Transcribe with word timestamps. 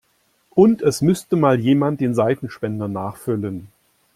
Und 0.55 0.81
es 0.81 1.03
müsste 1.03 1.35
mal 1.35 1.59
jemand 1.59 2.01
den 2.01 2.15
Seifenspender 2.15 2.87
nachfüllen. 2.87 3.67